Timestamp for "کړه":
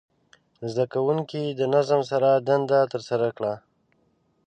3.37-3.53